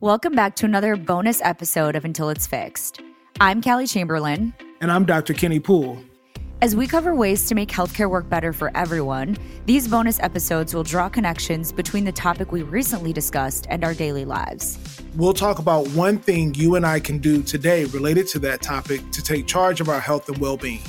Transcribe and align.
Welcome 0.00 0.36
back 0.36 0.54
to 0.56 0.64
another 0.64 0.94
bonus 0.94 1.40
episode 1.42 1.96
of 1.96 2.04
Until 2.04 2.30
It's 2.30 2.46
Fixed. 2.46 3.00
I'm 3.40 3.60
Callie 3.60 3.88
Chamberlain. 3.88 4.54
And 4.80 4.92
I'm 4.92 5.04
Dr. 5.04 5.34
Kenny 5.34 5.58
Poole. 5.58 5.98
As 6.62 6.76
we 6.76 6.86
cover 6.86 7.16
ways 7.16 7.48
to 7.48 7.56
make 7.56 7.68
healthcare 7.68 8.08
work 8.08 8.28
better 8.28 8.52
for 8.52 8.70
everyone, 8.76 9.36
these 9.66 9.88
bonus 9.88 10.20
episodes 10.20 10.72
will 10.72 10.84
draw 10.84 11.08
connections 11.08 11.72
between 11.72 12.04
the 12.04 12.12
topic 12.12 12.52
we 12.52 12.62
recently 12.62 13.12
discussed 13.12 13.66
and 13.70 13.82
our 13.82 13.92
daily 13.92 14.24
lives. 14.24 14.78
We'll 15.16 15.34
talk 15.34 15.58
about 15.58 15.88
one 15.88 16.18
thing 16.18 16.54
you 16.54 16.76
and 16.76 16.86
I 16.86 17.00
can 17.00 17.18
do 17.18 17.42
today 17.42 17.86
related 17.86 18.28
to 18.28 18.38
that 18.38 18.62
topic 18.62 19.00
to 19.10 19.20
take 19.20 19.48
charge 19.48 19.80
of 19.80 19.88
our 19.88 19.98
health 19.98 20.28
and 20.28 20.38
well 20.38 20.56
being. 20.56 20.82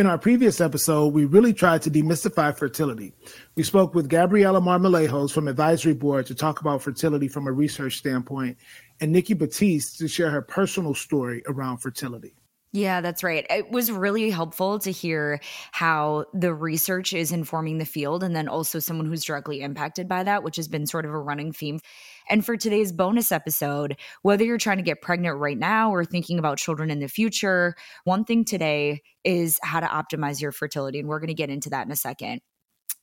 In 0.00 0.06
our 0.06 0.16
previous 0.16 0.62
episode, 0.62 1.08
we 1.08 1.26
really 1.26 1.52
tried 1.52 1.82
to 1.82 1.90
demystify 1.90 2.56
fertility. 2.56 3.12
We 3.54 3.62
spoke 3.64 3.94
with 3.94 4.08
Gabriela 4.08 4.58
Marmolejos 4.58 5.30
from 5.30 5.46
Advisory 5.46 5.92
Board 5.92 6.24
to 6.28 6.34
talk 6.34 6.62
about 6.62 6.80
fertility 6.80 7.28
from 7.28 7.46
a 7.46 7.52
research 7.52 7.98
standpoint, 7.98 8.56
and 9.02 9.12
Nikki 9.12 9.34
Batiste 9.34 9.98
to 9.98 10.08
share 10.08 10.30
her 10.30 10.40
personal 10.40 10.94
story 10.94 11.42
around 11.46 11.82
fertility. 11.82 12.32
Yeah, 12.72 13.00
that's 13.00 13.24
right. 13.24 13.44
It 13.50 13.72
was 13.72 13.90
really 13.90 14.30
helpful 14.30 14.78
to 14.80 14.92
hear 14.92 15.40
how 15.72 16.26
the 16.32 16.54
research 16.54 17.12
is 17.12 17.32
informing 17.32 17.78
the 17.78 17.84
field 17.84 18.22
and 18.22 18.34
then 18.34 18.46
also 18.46 18.78
someone 18.78 19.06
who's 19.06 19.24
directly 19.24 19.60
impacted 19.60 20.06
by 20.06 20.22
that, 20.22 20.44
which 20.44 20.54
has 20.54 20.68
been 20.68 20.86
sort 20.86 21.04
of 21.04 21.10
a 21.10 21.18
running 21.18 21.52
theme. 21.52 21.80
And 22.28 22.46
for 22.46 22.56
today's 22.56 22.92
bonus 22.92 23.32
episode, 23.32 23.96
whether 24.22 24.44
you're 24.44 24.56
trying 24.56 24.76
to 24.76 24.84
get 24.84 25.02
pregnant 25.02 25.38
right 25.38 25.58
now 25.58 25.92
or 25.92 26.04
thinking 26.04 26.38
about 26.38 26.58
children 26.58 26.92
in 26.92 27.00
the 27.00 27.08
future, 27.08 27.74
one 28.04 28.24
thing 28.24 28.44
today 28.44 29.02
is 29.24 29.58
how 29.64 29.80
to 29.80 29.86
optimize 29.86 30.40
your 30.40 30.52
fertility. 30.52 31.00
And 31.00 31.08
we're 31.08 31.18
going 31.18 31.26
to 31.26 31.34
get 31.34 31.50
into 31.50 31.70
that 31.70 31.86
in 31.86 31.92
a 31.92 31.96
second. 31.96 32.40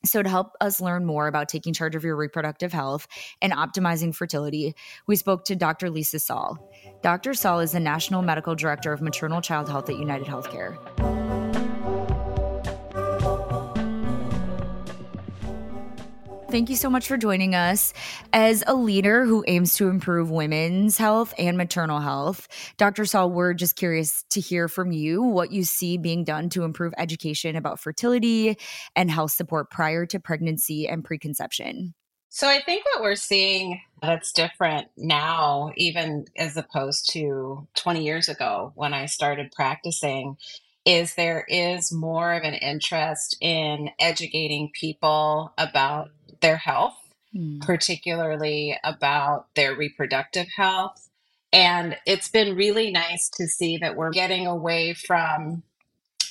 So, 0.04 0.22
to 0.22 0.28
help 0.28 0.52
us 0.60 0.80
learn 0.80 1.04
more 1.04 1.26
about 1.26 1.48
taking 1.48 1.72
charge 1.72 1.96
of 1.96 2.04
your 2.04 2.16
reproductive 2.16 2.72
health 2.72 3.08
and 3.42 3.52
optimizing 3.52 4.14
fertility, 4.14 4.74
we 5.06 5.16
spoke 5.16 5.44
to 5.46 5.56
Dr. 5.56 5.90
Lisa 5.90 6.18
Saul. 6.18 6.58
Dr. 7.02 7.34
Saul 7.34 7.60
is 7.60 7.72
the 7.72 7.80
National 7.80 8.22
Medical 8.22 8.54
Director 8.54 8.92
of 8.92 9.02
Maternal 9.02 9.40
Child 9.40 9.68
Health 9.68 9.90
at 9.90 9.98
United 9.98 10.26
Healthcare. 10.26 10.76
Thank 16.50 16.70
you 16.70 16.76
so 16.76 16.88
much 16.88 17.06
for 17.06 17.18
joining 17.18 17.54
us. 17.54 17.92
As 18.32 18.64
a 18.66 18.74
leader 18.74 19.26
who 19.26 19.44
aims 19.46 19.74
to 19.74 19.88
improve 19.88 20.30
women's 20.30 20.96
health 20.96 21.34
and 21.36 21.58
maternal 21.58 22.00
health, 22.00 22.48
Dr. 22.78 23.04
Saul, 23.04 23.30
we're 23.30 23.52
just 23.52 23.76
curious 23.76 24.24
to 24.30 24.40
hear 24.40 24.66
from 24.66 24.90
you 24.90 25.22
what 25.22 25.52
you 25.52 25.62
see 25.62 25.98
being 25.98 26.24
done 26.24 26.48
to 26.50 26.64
improve 26.64 26.94
education 26.96 27.54
about 27.54 27.78
fertility 27.78 28.56
and 28.96 29.10
health 29.10 29.32
support 29.32 29.70
prior 29.70 30.06
to 30.06 30.18
pregnancy 30.18 30.88
and 30.88 31.04
preconception. 31.04 31.92
So, 32.30 32.48
I 32.48 32.62
think 32.62 32.82
what 32.94 33.02
we're 33.02 33.14
seeing 33.14 33.82
that's 34.00 34.32
different 34.32 34.88
now, 34.96 35.72
even 35.76 36.24
as 36.34 36.56
opposed 36.56 37.10
to 37.12 37.68
20 37.74 38.02
years 38.02 38.30
ago 38.30 38.72
when 38.74 38.94
I 38.94 39.04
started 39.04 39.52
practicing, 39.52 40.38
is 40.86 41.14
there 41.14 41.44
is 41.46 41.92
more 41.92 42.32
of 42.32 42.44
an 42.44 42.54
interest 42.54 43.36
in 43.42 43.90
educating 43.98 44.70
people 44.72 45.52
about 45.58 46.10
their 46.40 46.56
health, 46.56 46.96
mm. 47.34 47.60
particularly 47.60 48.78
about 48.84 49.46
their 49.54 49.74
reproductive 49.74 50.46
health. 50.56 51.08
And 51.52 51.96
it's 52.06 52.28
been 52.28 52.56
really 52.56 52.90
nice 52.90 53.28
to 53.30 53.46
see 53.46 53.78
that 53.78 53.96
we're 53.96 54.10
getting 54.10 54.46
away 54.46 54.94
from 54.94 55.62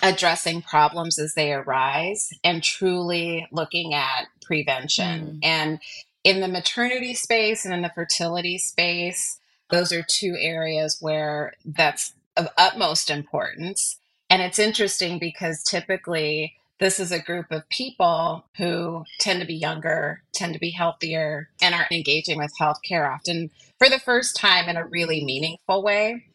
addressing 0.03 0.61
problems 0.61 1.17
as 1.17 1.33
they 1.33 1.53
arise 1.53 2.31
and 2.43 2.63
truly 2.63 3.47
looking 3.51 3.93
at 3.93 4.27
prevention. 4.41 5.25
Mm. 5.25 5.39
And 5.43 5.79
in 6.23 6.39
the 6.41 6.47
maternity 6.47 7.13
space 7.13 7.65
and 7.65 7.73
in 7.73 7.81
the 7.81 7.89
fertility 7.89 8.57
space, 8.57 9.39
those 9.69 9.91
are 9.91 10.03
two 10.03 10.35
areas 10.39 10.97
where 11.01 11.53
that's 11.65 12.13
of 12.35 12.47
utmost 12.57 13.09
importance. 13.09 13.97
And 14.29 14.41
it's 14.41 14.59
interesting 14.59 15.19
because 15.19 15.63
typically 15.63 16.55
this 16.79 16.99
is 16.99 17.11
a 17.11 17.19
group 17.19 17.47
of 17.51 17.67
people 17.69 18.45
who 18.57 19.03
tend 19.19 19.41
to 19.41 19.47
be 19.47 19.55
younger, 19.55 20.21
tend 20.33 20.53
to 20.53 20.59
be 20.59 20.69
healthier, 20.69 21.49
and 21.61 21.73
are 21.73 21.87
engaging 21.91 22.37
with 22.37 22.53
healthcare 22.59 23.11
often 23.11 23.49
for 23.79 23.89
the 23.89 23.99
first 23.99 24.35
time 24.35 24.69
in 24.69 24.77
a 24.77 24.85
really 24.85 25.23
meaningful 25.23 25.81
way. 25.81 26.25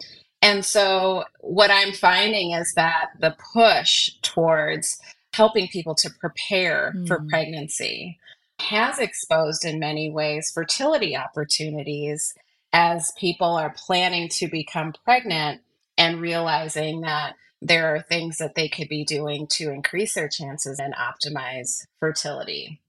And 0.40 0.64
so, 0.64 1.24
what 1.40 1.70
I'm 1.70 1.92
finding 1.92 2.50
is 2.50 2.74
that 2.74 3.10
the 3.20 3.36
push 3.52 4.10
towards 4.22 5.00
helping 5.32 5.68
people 5.68 5.94
to 5.94 6.10
prepare 6.10 6.92
mm. 6.96 7.06
for 7.06 7.24
pregnancy 7.28 8.18
has 8.58 8.98
exposed, 8.98 9.64
in 9.64 9.78
many 9.78 10.10
ways, 10.10 10.50
fertility 10.50 11.16
opportunities 11.16 12.34
as 12.72 13.12
people 13.18 13.54
are 13.54 13.74
planning 13.76 14.28
to 14.28 14.48
become 14.48 14.92
pregnant 15.04 15.60
and 15.98 16.20
realizing 16.20 17.02
that 17.02 17.34
there 17.62 17.94
are 17.94 18.02
things 18.02 18.38
that 18.38 18.56
they 18.56 18.68
could 18.68 18.88
be 18.88 19.04
doing 19.04 19.46
to 19.46 19.70
increase 19.70 20.14
their 20.14 20.28
chances 20.28 20.80
and 20.80 20.94
optimize 20.94 21.86
fertility. 22.00 22.80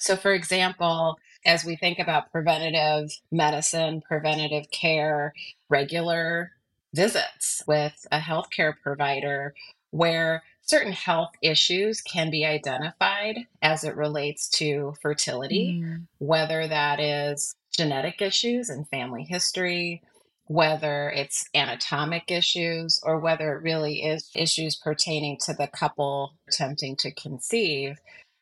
So, 0.00 0.16
for 0.16 0.32
example, 0.34 1.18
as 1.46 1.64
we 1.64 1.76
think 1.76 2.00
about 2.00 2.32
preventative 2.32 3.12
medicine, 3.30 4.02
preventative 4.02 4.70
care, 4.72 5.32
regular 5.68 6.50
visits 6.92 7.62
with 7.68 8.06
a 8.10 8.18
healthcare 8.18 8.74
provider 8.82 9.54
where 9.90 10.42
certain 10.62 10.92
health 10.92 11.30
issues 11.40 12.00
can 12.00 12.28
be 12.28 12.44
identified 12.44 13.46
as 13.62 13.84
it 13.84 13.96
relates 13.96 14.48
to 14.48 14.94
fertility, 15.00 15.80
mm. 15.80 16.02
whether 16.18 16.66
that 16.66 16.98
is 16.98 17.54
genetic 17.70 18.20
issues 18.20 18.68
and 18.68 18.88
family 18.88 19.22
history, 19.22 20.02
whether 20.46 21.10
it's 21.10 21.48
anatomic 21.54 22.30
issues 22.30 23.00
or 23.02 23.18
whether 23.18 23.54
it 23.54 23.62
really 23.62 24.04
is 24.04 24.30
issues 24.34 24.76
pertaining 24.76 25.38
to 25.44 25.52
the 25.52 25.66
couple 25.66 26.34
attempting 26.48 26.96
to 26.96 27.10
conceive, 27.10 27.98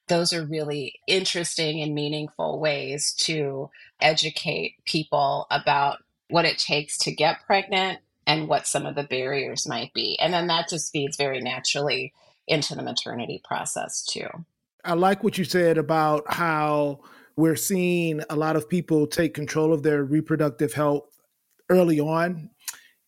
those 0.09 0.33
are 0.33 0.45
really 0.45 1.01
interesting 1.07 1.81
and 1.81 1.95
meaningful 1.95 2.61
ways 2.61 3.15
to 3.15 3.71
educate 4.01 4.75
people 4.85 5.47
about 5.51 5.99
what 6.29 6.45
it 6.45 6.59
takes 6.59 6.99
to 6.99 7.11
get 7.11 7.47
pregnant 7.47 8.01
and 8.27 8.49
what 8.49 8.67
some 8.67 8.85
of 8.85 8.95
the 8.95 9.05
barriers 9.05 9.67
might 9.67 9.93
be. 9.95 10.19
And 10.19 10.33
then 10.33 10.47
that 10.49 10.69
just 10.69 10.93
feeds 10.93 11.17
very 11.17 11.41
naturally 11.41 12.13
into 12.47 12.75
the 12.75 12.83
maternity 12.83 13.41
process 13.45 14.05
too. 14.05 14.29
I 14.85 14.93
like 14.93 15.25
what 15.25 15.39
you 15.39 15.45
said 15.45 15.79
about 15.79 16.25
how 16.33 17.01
we're 17.37 17.57
seeing 17.57 18.23
a 18.29 18.37
lot 18.37 18.57
of 18.57 18.69
people 18.69 19.07
take 19.07 19.33
control 19.33 19.73
of 19.73 19.83
their 19.83 20.05
reproductive 20.05 20.75
health 20.75 21.14
early 21.71 22.01
on 22.01 22.51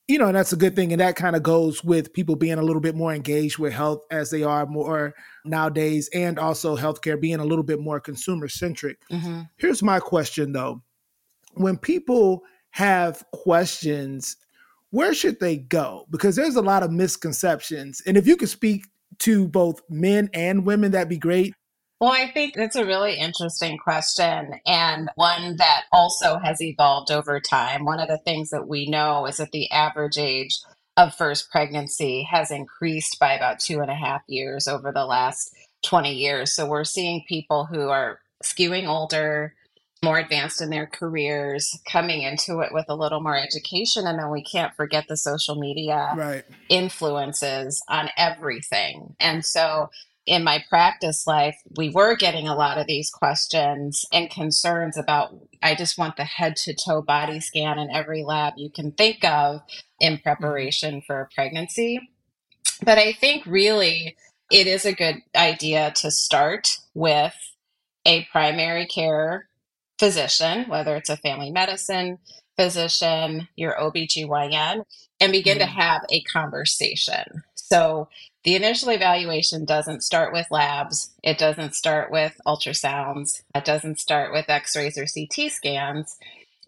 you 0.09 0.19
know, 0.19 0.27
and 0.27 0.37
that's 0.37 0.53
a 0.53 0.56
good 0.56 0.77
thing. 0.77 0.93
And 0.93 1.00
that 1.00 1.17
kind 1.17 1.34
of 1.34 1.43
goes 1.43 1.83
with 1.83 2.12
people 2.12 2.37
being 2.37 2.59
a 2.59 2.62
little 2.62 2.81
bit 2.81 2.94
more 2.94 3.12
engaged 3.12 3.59
with 3.59 3.72
health 3.72 4.05
as 4.11 4.31
they 4.31 4.43
are 4.43 4.67
more 4.67 5.15
nowadays, 5.44 6.09
and 6.15 6.39
also 6.39 6.77
healthcare 6.77 7.21
being 7.21 7.41
a 7.41 7.44
little 7.44 7.65
bit 7.65 7.81
more 7.81 7.99
consumer 7.99 8.49
centric. 8.49 8.99
Mm-hmm. 9.11 9.43
Here's 9.56 9.83
my 9.83 9.99
question 9.99 10.53
though 10.53 10.83
when 11.55 11.77
people 11.77 12.43
have 12.71 13.25
questions, 13.33 14.37
where 14.91 15.15
should 15.15 15.41
they 15.41 15.56
go? 15.56 16.06
Because 16.11 16.37
there's 16.37 16.56
a 16.56 16.62
lot 16.62 16.83
of 16.83 16.93
misconceptions. 16.93 18.03
And 18.06 18.17
if 18.17 18.27
you 18.27 18.37
could 18.37 18.50
speak 18.50 18.84
to 19.21 19.49
both 19.49 19.81
men 19.88 20.28
and 20.34 20.67
women, 20.67 20.93
that'd 20.93 21.09
be 21.09 21.19
great. 21.19 21.55
Well, 22.00 22.12
I 22.12 22.30
think 22.30 22.54
that's 22.54 22.76
a 22.76 22.84
really 22.84 23.14
interesting 23.14 23.78
question 23.78 24.60
and 24.66 25.08
one 25.14 25.56
that 25.56 25.84
also 25.92 26.38
has 26.38 26.60
evolved 26.60 27.10
over 27.10 27.40
time. 27.40 27.86
One 27.86 28.00
of 28.00 28.08
the 28.08 28.18
things 28.18 28.50
that 28.50 28.68
we 28.68 28.86
know 28.86 29.24
is 29.26 29.38
that 29.38 29.52
the 29.52 29.70
average 29.70 30.18
age 30.18 30.58
of 30.98 31.14
first 31.14 31.50
pregnancy 31.50 32.26
has 32.30 32.50
increased 32.50 33.18
by 33.18 33.32
about 33.32 33.60
two 33.60 33.80
and 33.80 33.90
a 33.90 33.94
half 33.94 34.22
years 34.28 34.68
over 34.68 34.92
the 34.92 35.06
last 35.06 35.54
20 35.86 36.12
years. 36.12 36.54
So 36.54 36.66
we're 36.66 36.84
seeing 36.84 37.24
people 37.26 37.64
who 37.64 37.88
are 37.88 38.20
skewing 38.42 38.86
older, 38.86 39.54
more 40.04 40.19
advanced 40.19 40.60
in 40.60 40.69
their 40.69 40.87
careers, 40.87 41.78
coming 41.90 42.22
into 42.22 42.60
it 42.60 42.72
with 42.72 42.87
a 42.88 42.94
little 42.94 43.20
more 43.20 43.38
education. 43.38 44.06
And 44.06 44.19
then 44.19 44.31
we 44.31 44.42
can't 44.42 44.75
forget 44.75 45.06
the 45.08 45.16
social 45.16 45.54
media 45.54 46.12
right. 46.14 46.44
influences 46.69 47.82
on 47.88 48.10
everything. 48.19 49.16
And 49.19 49.44
so 49.44 49.90
in 50.26 50.43
my 50.43 50.64
practice 50.69 51.26
life, 51.26 51.56
we 51.76 51.88
were 51.88 52.17
getting 52.17 52.49
a 52.49 52.56
lot 52.56 52.78
of 52.78 52.87
these 52.87 53.11
questions 53.11 54.05
and 54.12 54.28
concerns 54.28 54.96
about 54.96 55.34
I 55.62 55.75
just 55.75 55.96
want 55.96 56.17
the 56.17 56.25
head 56.25 56.56
to 56.56 56.75
toe 56.75 57.00
body 57.00 57.40
scan 57.40 57.78
in 57.78 57.90
every 57.90 58.25
lab 58.25 58.55
you 58.56 58.70
can 58.70 58.93
think 58.93 59.25
of 59.25 59.62
in 60.00 60.14
mm-hmm. 60.14 60.23
preparation 60.23 61.02
for 61.06 61.20
a 61.20 61.28
pregnancy. 61.34 62.11
But 62.82 62.99
I 62.99 63.12
think 63.12 63.46
really 63.46 64.17
it 64.50 64.67
is 64.67 64.84
a 64.84 64.93
good 64.93 65.17
idea 65.34 65.93
to 65.96 66.11
start 66.11 66.76
with 66.94 67.34
a 68.05 68.25
primary 68.31 68.87
care 68.87 69.49
physician, 69.99 70.69
whether 70.69 70.96
it's 70.96 71.11
a 71.11 71.17
family 71.17 71.50
medicine 71.50 72.19
physician, 72.56 73.49
your 73.56 73.75
OBGYN, 73.75 74.84
and 75.20 75.32
begin 75.32 75.58
mm. 75.58 75.61
to 75.61 75.67
have 75.67 76.02
a 76.11 76.23
conversation. 76.23 77.43
So 77.68 78.08
the 78.44 78.54
initial 78.54 78.90
evaluation 78.90 79.64
doesn't 79.64 80.04
start 80.04 80.32
with 80.32 80.46
labs, 80.52 81.10
it 81.24 81.36
doesn't 81.36 81.74
start 81.74 82.12
with 82.12 82.40
ultrasounds, 82.46 83.42
it 83.56 83.64
doesn't 83.64 83.98
start 83.98 84.32
with 84.32 84.48
x 84.48 84.76
rays 84.76 84.96
or 84.96 85.06
CT 85.06 85.50
scans, 85.50 86.16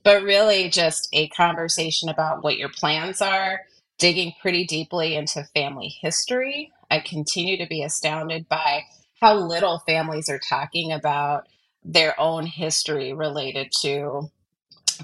but 0.03 0.25
really 0.25 0.69
just 0.69 1.09
a 1.13 1.29
conversation 1.29 2.09
about 2.09 2.43
what 2.43 2.59
your 2.59 2.69
plans 2.69 3.23
are, 3.23 3.61
digging 3.99 4.33
pretty 4.43 4.65
deeply 4.65 5.15
into 5.15 5.45
family 5.55 5.97
history. 6.01 6.73
I 6.91 6.99
continue 6.99 7.57
to 7.59 7.67
be 7.67 7.85
astounded 7.85 8.49
by 8.49 8.83
how 9.21 9.35
little 9.35 9.79
families 9.87 10.29
are 10.29 10.41
talking 10.41 10.91
about 10.91 11.47
their 11.85 12.19
own 12.19 12.45
history 12.47 13.13
related 13.13 13.71
to 13.83 14.33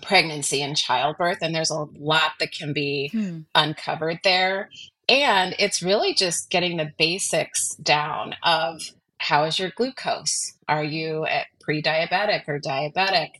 pregnancy 0.03 0.61
and 0.61 0.77
childbirth. 0.77 1.39
And 1.41 1.55
there's 1.55 1.71
a 1.71 1.87
lot 1.99 2.33
that 2.41 2.51
can 2.51 2.73
be 2.73 3.11
hmm. 3.13 3.41
uncovered 3.55 4.19
there. 4.25 4.71
And 5.09 5.55
it's 5.59 5.83
really 5.83 6.15
just 6.15 6.51
getting 6.51 6.77
the 6.77 6.93
basics 6.99 7.75
down 7.77 8.35
of 8.43 8.83
how 9.19 9.45
is 9.45 9.59
your 9.59 9.71
glucose? 9.71 10.55
Are 10.69 10.85
you 10.85 11.25
at 11.27 11.47
pre 11.61 11.83
diabetic 11.83 12.49
or 12.49 12.61
diabetic? 12.61 13.31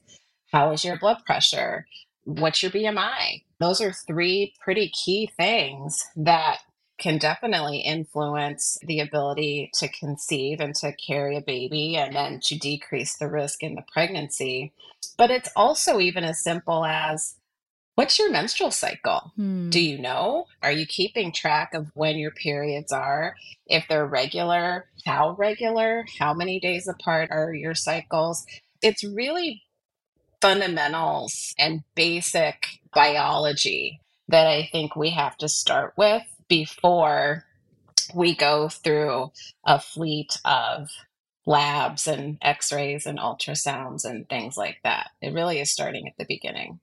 How 0.53 0.71
is 0.73 0.85
your 0.85 0.99
blood 0.99 1.19
pressure? 1.25 1.87
What's 2.25 2.63
your 2.63 2.73
BMI? 2.73 3.43
Those 3.61 3.81
are 3.81 3.93
three 3.93 4.55
pretty 4.63 4.91
key 4.91 5.31
things 5.37 6.03
that 6.17 6.59
can 6.99 7.19
definitely 7.19 7.79
influence 7.79 8.79
the 8.83 9.01
ability 9.01 9.71
to 9.75 9.89
conceive 9.89 10.61
and 10.61 10.75
to 10.77 10.93
carry 10.93 11.37
a 11.37 11.41
baby 11.41 11.97
and 11.97 12.15
then 12.15 12.41
to 12.41 12.57
decrease 12.57 13.17
the 13.17 13.29
risk 13.29 13.63
in 13.63 13.75
the 13.75 13.85
pregnancy. 13.93 14.73
But 15.19 15.31
it's 15.31 15.51
also 15.57 15.99
even 15.99 16.25
as 16.25 16.43
simple 16.43 16.85
as 16.85 17.35
what's 17.95 18.19
your 18.19 18.31
menstrual 18.31 18.71
cycle? 18.71 19.33
Hmm. 19.37 19.71
Do 19.71 19.81
you 19.81 19.99
know? 19.99 20.47
Are 20.63 20.73
you 20.73 20.87
keeping 20.87 21.33
track 21.33 21.75
of 21.75 21.91
when 21.95 22.17
your 22.17 22.31
periods 22.31 22.93
are? 22.93 23.37
If 23.67 23.87
they're 23.89 24.07
regular, 24.07 24.87
how 25.07 25.33
regular? 25.33 26.05
How 26.19 26.35
many 26.35 26.61
days 26.61 26.89
apart 26.89 27.31
are 27.31 27.55
your 27.55 27.75
cycles? 27.75 28.45
It's 28.83 29.05
really 29.05 29.63
fundamentals 30.41 31.55
and 31.59 31.85
basic 31.95 32.67
biology 32.93 34.01
that 34.29 34.47
I 34.47 34.69
think 34.71 34.97
we 34.97 35.11
have 35.11 35.37
to 35.39 35.49
start 35.49 35.95
with 35.97 36.23
before 36.49 37.45
we 38.15 38.35
go 38.35 38.69
through 38.69 39.33
a 39.65 39.81
fleet 39.81 40.39
of 40.45 40.91
labs 41.47 42.07
and 42.07 42.39
x-rays 42.43 43.07
and 43.07 43.19
ultrasounds 43.19 44.05
and 44.05 44.29
things 44.29 44.57
like 44.57 44.79
that. 44.83 45.11
It 45.21 45.35
really 45.35 45.61
is 45.61 45.71
starting 45.71 46.07
at 46.07 46.17
the 46.19 46.25
beginning. 46.27 46.81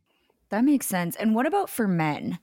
That 0.51 0.65
makes 0.65 0.86
sense. 0.86 1.15
And 1.15 1.33
what 1.33 1.45
about 1.45 1.69
for 1.69 1.88
men? 1.88 2.39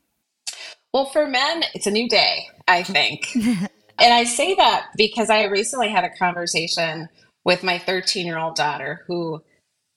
Well, 0.93 1.07
for 1.07 1.29
men, 1.29 1.63
it's 1.75 1.87
a 1.87 1.91
new 1.91 2.09
day, 2.09 2.49
I 2.67 2.83
think. 2.83 3.29
and 3.37 3.69
I 4.01 4.25
say 4.25 4.55
that 4.55 4.89
because 4.97 5.31
I 5.31 5.45
recently 5.45 5.91
had 5.91 6.05
a 6.05 6.17
conversation 6.17 7.09
with 7.45 7.63
my 7.63 7.79
13 7.79 8.27
year 8.27 8.39
old 8.39 8.57
daughter 8.57 9.05
who 9.07 9.43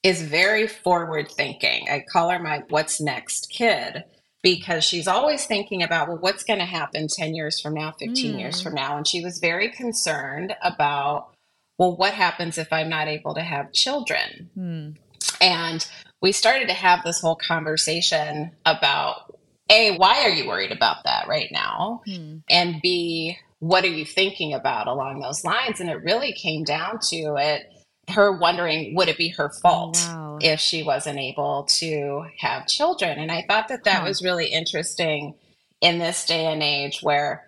is 0.03 0.21
very 0.21 0.67
forward 0.67 1.31
thinking. 1.31 1.87
I 1.89 2.03
call 2.07 2.29
her 2.29 2.39
my 2.39 2.63
what's 2.69 2.99
next 2.99 3.49
kid 3.49 4.03
because 4.43 4.83
she's 4.83 5.07
always 5.07 5.45
thinking 5.45 5.83
about, 5.83 6.07
well, 6.07 6.17
what's 6.17 6.43
going 6.43 6.59
to 6.59 6.65
happen 6.65 7.07
10 7.07 7.35
years 7.35 7.61
from 7.61 7.75
now, 7.75 7.91
15 7.91 8.35
mm. 8.35 8.39
years 8.39 8.59
hmm. 8.59 8.63
from 8.63 8.73
now. 8.73 8.97
And 8.97 9.07
she 9.07 9.23
was 9.23 9.37
very 9.37 9.69
concerned 9.69 10.55
about, 10.63 11.29
well, 11.77 11.95
what 11.95 12.13
happens 12.13 12.57
if 12.57 12.73
I'm 12.73 12.89
not 12.89 13.07
able 13.07 13.35
to 13.35 13.41
have 13.41 13.71
children? 13.71 14.49
Mm. 14.57 14.97
And 15.39 15.87
we 16.21 16.31
started 16.31 16.67
to 16.67 16.73
have 16.73 17.03
this 17.03 17.19
whole 17.19 17.35
conversation 17.35 18.51
about 18.65 19.35
A, 19.69 19.97
why 19.97 20.21
are 20.23 20.29
you 20.29 20.47
worried 20.47 20.71
about 20.71 21.03
that 21.05 21.27
right 21.27 21.49
now? 21.51 22.01
Mm. 22.07 22.43
And 22.49 22.81
B, 22.81 23.37
what 23.59 23.83
are 23.83 23.89
you 23.89 24.05
thinking 24.05 24.53
about 24.53 24.87
along 24.87 25.19
those 25.19 25.43
lines? 25.43 25.79
And 25.79 25.89
it 25.89 26.03
really 26.03 26.33
came 26.33 26.63
down 26.63 26.99
to 27.09 27.35
it 27.37 27.71
her 28.09 28.31
wondering 28.31 28.95
would 28.95 29.07
it 29.07 29.17
be 29.17 29.29
her 29.29 29.49
fault 29.49 29.97
oh, 30.09 30.13
wow. 30.13 30.39
if 30.41 30.59
she 30.59 30.83
wasn't 30.83 31.17
able 31.17 31.63
to 31.63 32.25
have 32.37 32.67
children 32.67 33.19
and 33.19 33.31
i 33.31 33.45
thought 33.47 33.67
that 33.67 33.83
that 33.83 34.03
was 34.03 34.23
really 34.23 34.47
interesting 34.47 35.33
in 35.81 35.99
this 35.99 36.25
day 36.25 36.45
and 36.45 36.63
age 36.63 37.01
where 37.01 37.45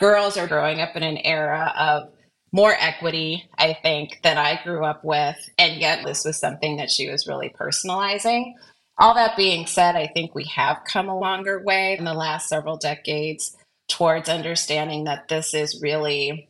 girls 0.00 0.36
are 0.36 0.46
growing 0.46 0.80
up 0.80 0.94
in 0.96 1.02
an 1.02 1.18
era 1.18 1.72
of 1.76 2.10
more 2.54 2.74
equity 2.78 3.48
i 3.58 3.76
think 3.82 4.20
than 4.22 4.38
i 4.38 4.58
grew 4.64 4.84
up 4.84 5.04
with 5.04 5.36
and 5.58 5.80
yet 5.80 6.04
this 6.04 6.24
was 6.24 6.38
something 6.38 6.76
that 6.76 6.90
she 6.90 7.10
was 7.10 7.26
really 7.26 7.54
personalizing 7.60 8.54
all 8.98 9.14
that 9.14 9.36
being 9.36 9.66
said 9.66 9.96
i 9.96 10.06
think 10.06 10.34
we 10.34 10.44
have 10.44 10.80
come 10.90 11.08
a 11.08 11.18
longer 11.18 11.62
way 11.62 11.96
in 11.98 12.04
the 12.04 12.14
last 12.14 12.48
several 12.48 12.76
decades 12.76 13.56
towards 13.88 14.28
understanding 14.28 15.04
that 15.04 15.28
this 15.28 15.52
is 15.54 15.82
really 15.82 16.48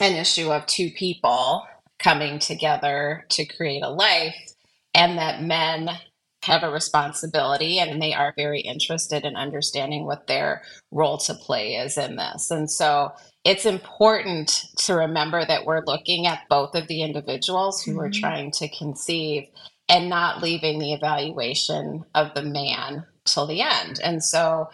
an 0.00 0.14
issue 0.14 0.52
of 0.52 0.66
two 0.66 0.90
people 0.90 1.66
coming 1.98 2.38
together 2.38 3.24
to 3.30 3.44
create 3.44 3.82
a 3.82 3.88
life, 3.88 4.36
and 4.94 5.18
that 5.18 5.42
men 5.42 5.90
have 6.42 6.62
a 6.62 6.70
responsibility 6.70 7.78
and 7.78 8.00
they 8.00 8.12
are 8.12 8.32
very 8.36 8.60
interested 8.60 9.24
in 9.24 9.34
understanding 9.34 10.04
what 10.04 10.26
their 10.26 10.62
role 10.92 11.18
to 11.18 11.34
play 11.34 11.74
is 11.74 11.98
in 11.98 12.16
this. 12.16 12.50
And 12.50 12.70
so 12.70 13.12
it's 13.46 13.64
important 13.64 14.64
to 14.78 14.94
remember 14.94 15.44
that 15.44 15.64
we're 15.64 15.84
looking 15.86 16.26
at 16.26 16.48
both 16.50 16.74
of 16.74 16.88
the 16.88 17.02
individuals 17.02 17.82
who 17.82 17.92
mm-hmm. 17.92 18.00
are 18.00 18.10
trying 18.10 18.50
to 18.52 18.68
conceive 18.68 19.48
and 19.88 20.08
not 20.08 20.42
leaving 20.42 20.78
the 20.78 20.92
evaluation 20.92 22.04
of 22.14 22.34
the 22.34 22.42
man 22.42 23.06
till 23.24 23.46
the 23.46 23.62
end. 23.62 24.00
And 24.02 24.22
so 24.22 24.68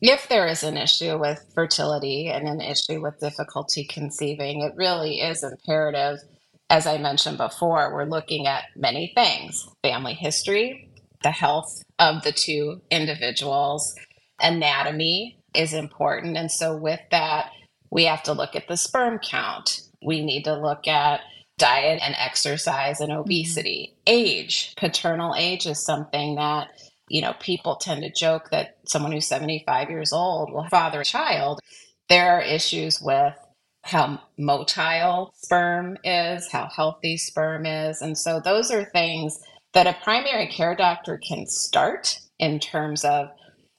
if 0.00 0.28
there 0.28 0.46
is 0.46 0.62
an 0.62 0.76
issue 0.76 1.18
with 1.18 1.44
fertility 1.54 2.28
and 2.28 2.46
an 2.46 2.60
issue 2.60 3.00
with 3.00 3.18
difficulty 3.18 3.84
conceiving, 3.84 4.60
it 4.60 4.74
really 4.76 5.20
is 5.20 5.42
imperative 5.42 6.18
as 6.70 6.86
I 6.86 6.98
mentioned 6.98 7.38
before, 7.38 7.92
we're 7.92 8.04
looking 8.04 8.46
at 8.46 8.64
many 8.76 9.12
things 9.14 9.66
family 9.82 10.14
history, 10.14 10.90
the 11.22 11.30
health 11.30 11.82
of 11.98 12.22
the 12.22 12.32
two 12.32 12.82
individuals, 12.90 13.94
anatomy 14.40 15.38
is 15.54 15.72
important. 15.72 16.36
And 16.36 16.50
so, 16.50 16.76
with 16.76 17.00
that, 17.10 17.50
we 17.90 18.04
have 18.04 18.22
to 18.24 18.32
look 18.32 18.54
at 18.54 18.68
the 18.68 18.76
sperm 18.76 19.18
count. 19.18 19.82
We 20.02 20.24
need 20.24 20.44
to 20.44 20.54
look 20.54 20.86
at 20.86 21.20
diet 21.58 22.00
and 22.02 22.14
exercise 22.16 23.00
and 23.00 23.10
mm-hmm. 23.10 23.20
obesity. 23.20 23.94
Age, 24.06 24.74
paternal 24.76 25.34
age 25.36 25.66
is 25.66 25.82
something 25.82 26.36
that, 26.36 26.68
you 27.08 27.20
know, 27.20 27.34
people 27.40 27.76
tend 27.76 28.02
to 28.02 28.10
joke 28.10 28.50
that 28.50 28.78
someone 28.86 29.12
who's 29.12 29.26
75 29.26 29.90
years 29.90 30.12
old 30.12 30.52
will 30.52 30.68
father 30.68 31.00
a 31.00 31.04
child. 31.04 31.60
There 32.08 32.30
are 32.30 32.42
issues 32.42 33.00
with 33.00 33.34
how 33.82 34.20
motile 34.38 35.30
sperm 35.34 35.96
is, 36.04 36.50
how 36.50 36.68
healthy 36.74 37.16
sperm 37.16 37.66
is. 37.66 38.02
And 38.02 38.16
so 38.16 38.40
those 38.40 38.70
are 38.70 38.84
things 38.84 39.40
that 39.72 39.86
a 39.86 39.96
primary 40.02 40.46
care 40.46 40.74
doctor 40.74 41.18
can 41.18 41.46
start 41.46 42.18
in 42.38 42.58
terms 42.58 43.04
of 43.04 43.30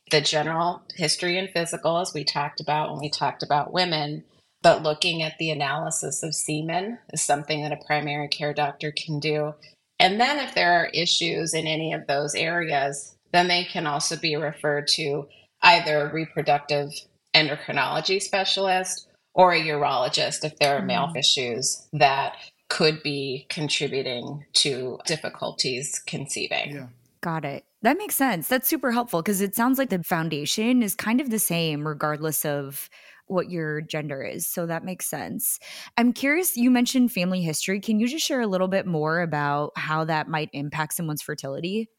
the 0.09 0.21
general 0.21 0.81
history 0.95 1.37
and 1.37 1.49
physical, 1.49 1.99
as 1.99 2.13
we 2.13 2.23
talked 2.23 2.59
about 2.59 2.91
when 2.91 2.99
we 2.99 3.09
talked 3.09 3.43
about 3.43 3.73
women. 3.73 4.23
But 4.61 4.83
looking 4.83 5.21
at 5.21 5.37
the 5.37 5.51
analysis 5.51 6.21
of 6.23 6.35
semen 6.35 6.99
is 7.13 7.21
something 7.21 7.61
that 7.63 7.71
a 7.71 7.85
primary 7.85 8.27
care 8.27 8.53
doctor 8.53 8.91
can 8.91 9.19
do. 9.19 9.53
And 9.99 10.19
then, 10.19 10.39
if 10.39 10.55
there 10.55 10.73
are 10.73 10.91
issues 10.93 11.53
in 11.53 11.67
any 11.67 11.93
of 11.93 12.07
those 12.07 12.35
areas, 12.35 13.15
then 13.31 13.47
they 13.47 13.63
can 13.63 13.87
also 13.87 14.15
be 14.15 14.35
referred 14.35 14.87
to 14.89 15.27
either 15.61 16.01
a 16.01 16.13
reproductive 16.13 16.91
endocrinology 17.35 18.21
specialist 18.21 19.07
or 19.33 19.53
a 19.53 19.61
urologist 19.61 20.43
if 20.43 20.57
there 20.57 20.77
are 20.77 20.81
male 20.81 21.07
mm. 21.07 21.17
issues 21.17 21.87
that 21.93 22.35
could 22.69 23.01
be 23.03 23.45
contributing 23.49 24.45
to 24.53 24.99
difficulties 25.05 26.01
conceiving. 26.05 26.75
Yeah. 26.75 26.87
Got 27.21 27.45
it. 27.45 27.65
That 27.81 27.97
makes 27.97 28.15
sense. 28.15 28.47
That's 28.47 28.67
super 28.67 28.91
helpful 28.91 29.21
because 29.21 29.41
it 29.41 29.55
sounds 29.55 29.77
like 29.77 29.89
the 29.89 30.03
foundation 30.03 30.83
is 30.83 30.95
kind 30.95 31.19
of 31.19 31.29
the 31.29 31.39
same 31.39 31.88
regardless 31.88 32.45
of 32.45 32.89
what 33.27 33.49
your 33.49 33.81
gender 33.81 34.23
is. 34.23 34.47
So 34.47 34.65
that 34.65 34.83
makes 34.83 35.05
sense. 35.05 35.59
I'm 35.97 36.13
curious, 36.13 36.57
you 36.57 36.71
mentioned 36.71 37.11
family 37.11 37.41
history. 37.41 37.79
Can 37.79 37.99
you 37.99 38.07
just 38.07 38.25
share 38.25 38.41
a 38.41 38.47
little 38.47 38.67
bit 38.67 38.85
more 38.85 39.21
about 39.21 39.71
how 39.75 40.03
that 40.05 40.27
might 40.27 40.49
impact 40.53 40.95
someone's 40.95 41.21
fertility? 41.21 41.89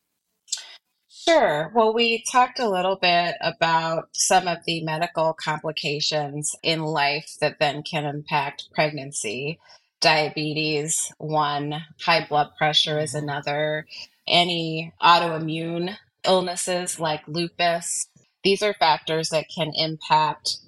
Sure. 1.08 1.70
Well, 1.74 1.92
we 1.92 2.24
talked 2.30 2.58
a 2.58 2.68
little 2.68 2.96
bit 2.96 3.36
about 3.40 4.08
some 4.12 4.48
of 4.48 4.58
the 4.66 4.82
medical 4.82 5.34
complications 5.34 6.56
in 6.62 6.82
life 6.82 7.36
that 7.40 7.58
then 7.58 7.82
can 7.82 8.04
impact 8.04 8.68
pregnancy. 8.72 9.58
Diabetes, 10.00 11.12
one, 11.18 11.84
high 12.00 12.26
blood 12.26 12.48
pressure 12.56 12.98
is 12.98 13.14
mm-hmm. 13.14 13.28
another, 13.28 13.86
any 14.30 14.92
autoimmune 15.02 15.96
illnesses 16.24 17.00
like 17.00 17.26
lupus. 17.26 18.06
These 18.42 18.62
are 18.62 18.74
factors 18.74 19.28
that 19.30 19.46
can 19.54 19.72
impact 19.74 20.58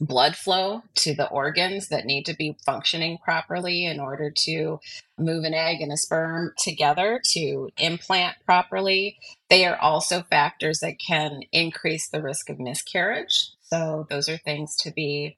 blood 0.00 0.34
flow 0.34 0.82
to 0.94 1.14
the 1.14 1.28
organs 1.28 1.88
that 1.88 2.06
need 2.06 2.26
to 2.26 2.34
be 2.34 2.56
functioning 2.64 3.18
properly 3.22 3.84
in 3.86 4.00
order 4.00 4.30
to 4.30 4.80
move 5.18 5.44
an 5.44 5.54
egg 5.54 5.80
and 5.80 5.92
a 5.92 5.96
sperm 5.96 6.52
together 6.58 7.20
to 7.32 7.70
implant 7.78 8.36
properly. 8.44 9.18
They 9.48 9.64
are 9.66 9.76
also 9.76 10.22
factors 10.22 10.80
that 10.80 10.98
can 10.98 11.42
increase 11.52 12.08
the 12.08 12.22
risk 12.22 12.50
of 12.50 12.58
miscarriage. 12.58 13.50
So, 13.62 14.06
those 14.10 14.28
are 14.28 14.38
things 14.38 14.76
to 14.76 14.90
be 14.90 15.36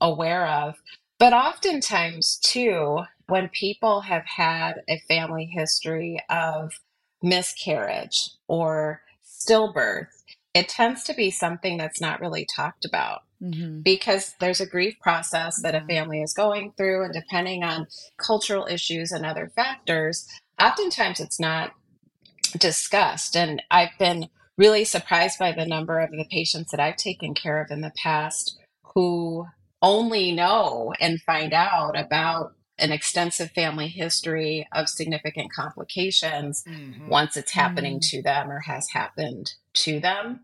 aware 0.00 0.46
of. 0.46 0.76
But 1.18 1.32
oftentimes, 1.32 2.38
too, 2.42 3.00
when 3.28 3.48
people 3.48 4.02
have 4.02 4.24
had 4.26 4.82
a 4.88 5.00
family 5.08 5.46
history 5.46 6.18
of 6.28 6.72
miscarriage 7.22 8.30
or 8.48 9.00
stillbirth, 9.24 10.08
it 10.52 10.68
tends 10.68 11.02
to 11.04 11.14
be 11.14 11.30
something 11.30 11.76
that's 11.76 12.00
not 12.00 12.20
really 12.20 12.46
talked 12.54 12.84
about 12.84 13.22
mm-hmm. 13.42 13.80
because 13.80 14.34
there's 14.40 14.60
a 14.60 14.66
grief 14.66 14.94
process 15.00 15.60
that 15.62 15.74
a 15.74 15.80
family 15.86 16.22
is 16.22 16.32
going 16.32 16.72
through, 16.76 17.04
and 17.04 17.14
depending 17.14 17.64
on 17.64 17.86
cultural 18.16 18.66
issues 18.66 19.10
and 19.10 19.24
other 19.24 19.50
factors, 19.54 20.28
oftentimes 20.60 21.20
it's 21.20 21.40
not 21.40 21.72
discussed. 22.58 23.36
And 23.36 23.62
I've 23.70 23.96
been 23.98 24.28
really 24.56 24.84
surprised 24.84 25.38
by 25.38 25.52
the 25.52 25.66
number 25.66 26.00
of 26.00 26.10
the 26.10 26.26
patients 26.30 26.70
that 26.70 26.80
I've 26.80 26.96
taken 26.96 27.34
care 27.34 27.60
of 27.60 27.70
in 27.70 27.80
the 27.80 27.92
past 28.00 28.58
who 28.94 29.46
only 29.84 30.32
know 30.32 30.94
and 30.98 31.20
find 31.20 31.52
out 31.52 31.98
about 31.98 32.54
an 32.78 32.90
extensive 32.90 33.50
family 33.50 33.86
history 33.86 34.66
of 34.72 34.88
significant 34.88 35.52
complications 35.52 36.64
mm-hmm. 36.66 37.06
once 37.06 37.36
it's 37.36 37.52
happening 37.52 37.98
mm-hmm. 37.98 38.16
to 38.16 38.22
them 38.22 38.50
or 38.50 38.60
has 38.60 38.88
happened 38.88 39.52
to 39.74 40.00
them. 40.00 40.40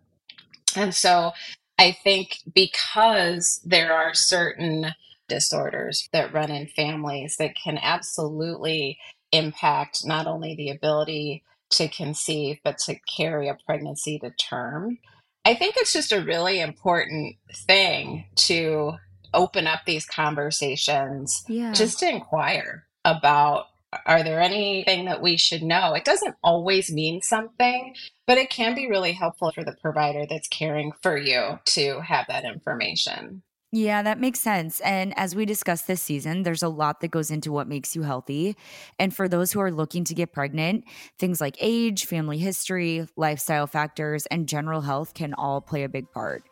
And 0.76 0.94
so 0.94 1.32
I 1.78 1.92
think 2.04 2.37
because 2.54 3.61
there 3.64 3.94
are 3.94 4.12
certain 4.14 4.94
disorders 5.26 6.09
that 6.12 6.35
run 6.35 6.50
in 6.50 6.66
families 6.66 7.37
that 7.38 7.56
can 7.56 7.78
absolutely 7.78 8.99
impact 9.32 10.04
not 10.04 10.26
only 10.26 10.54
the 10.54 10.70
ability 10.70 11.42
to 11.70 11.88
conceive, 11.88 12.59
but 12.62 12.76
to 12.76 12.97
carry 13.16 13.49
a 13.49 13.56
pregnancy 13.64 14.18
to 14.18 14.30
term. 14.30 14.99
I 15.44 15.54
think 15.54 15.76
it's 15.78 15.92
just 15.92 16.12
a 16.12 16.20
really 16.20 16.61
important 16.61 17.37
thing 17.66 18.26
to 18.37 18.99
open 19.34 19.66
up 19.66 19.80
these 19.87 20.06
conversations 20.06 21.44
yeah. 21.49 21.72
just 21.72 21.99
to 22.00 22.08
inquire 22.08 22.87
about 23.04 23.66
are 24.06 24.22
there 24.22 24.40
anything 24.40 25.06
that 25.06 25.20
we 25.20 25.37
should 25.37 25.62
know 25.62 25.94
it 25.94 26.04
doesn't 26.04 26.37
always 26.44 26.92
mean 26.92 27.20
something 27.20 27.94
but 28.26 28.38
it 28.38 28.50
can 28.50 28.75
be 28.75 28.88
really 28.88 29.12
helpful 29.12 29.50
for 29.50 29.64
the 29.64 29.76
provider 29.80 30.26
that's 30.28 30.49
caring 30.49 30.92
for 31.02 31.16
you 31.16 31.58
to 31.64 32.00
have 32.00 32.26
that 32.28 32.44
information 32.44 33.42
yeah, 33.72 34.02
that 34.02 34.18
makes 34.18 34.40
sense. 34.40 34.80
And 34.80 35.16
as 35.16 35.36
we 35.36 35.44
discussed 35.44 35.86
this 35.86 36.02
season, 36.02 36.42
there's 36.42 36.62
a 36.62 36.68
lot 36.68 37.00
that 37.00 37.12
goes 37.12 37.30
into 37.30 37.52
what 37.52 37.68
makes 37.68 37.94
you 37.94 38.02
healthy. 38.02 38.56
And 38.98 39.14
for 39.14 39.28
those 39.28 39.52
who 39.52 39.60
are 39.60 39.70
looking 39.70 40.02
to 40.04 40.14
get 40.14 40.32
pregnant, 40.32 40.84
things 41.18 41.40
like 41.40 41.56
age, 41.60 42.06
family 42.06 42.38
history, 42.38 43.06
lifestyle 43.16 43.68
factors, 43.68 44.26
and 44.26 44.48
general 44.48 44.80
health 44.80 45.14
can 45.14 45.34
all 45.34 45.60
play 45.60 45.84
a 45.84 45.88
big 45.88 46.10
part. 46.10 46.42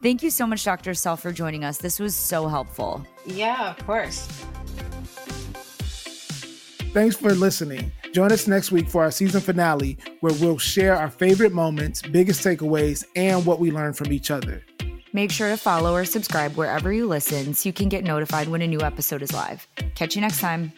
Thank 0.00 0.22
you 0.22 0.30
so 0.30 0.46
much, 0.46 0.62
Dr. 0.64 0.94
Saul, 0.94 1.16
for 1.16 1.32
joining 1.32 1.64
us. 1.64 1.78
This 1.78 1.98
was 1.98 2.14
so 2.14 2.46
helpful. 2.46 3.04
Yeah, 3.26 3.70
of 3.70 3.84
course. 3.84 4.28
Thanks 6.92 7.16
for 7.16 7.34
listening. 7.34 7.90
Join 8.12 8.30
us 8.32 8.46
next 8.46 8.72
week 8.72 8.88
for 8.88 9.02
our 9.02 9.10
season 9.10 9.40
finale, 9.40 9.98
where 10.20 10.34
we'll 10.34 10.58
share 10.58 10.96
our 10.96 11.10
favorite 11.10 11.52
moments, 11.52 12.02
biggest 12.02 12.44
takeaways, 12.44 13.04
and 13.16 13.44
what 13.44 13.58
we 13.58 13.70
learned 13.70 13.96
from 13.96 14.12
each 14.12 14.30
other. 14.30 14.64
Make 15.12 15.32
sure 15.32 15.48
to 15.48 15.56
follow 15.56 15.94
or 15.94 16.04
subscribe 16.04 16.56
wherever 16.56 16.92
you 16.92 17.06
listen 17.06 17.54
so 17.54 17.68
you 17.68 17.72
can 17.72 17.88
get 17.88 18.04
notified 18.04 18.48
when 18.48 18.62
a 18.62 18.66
new 18.66 18.80
episode 18.80 19.22
is 19.22 19.32
live. 19.32 19.66
Catch 19.94 20.14
you 20.14 20.20
next 20.20 20.40
time. 20.40 20.72